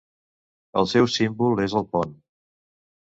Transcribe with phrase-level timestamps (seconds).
[0.81, 2.17] El seu símbol és el pont.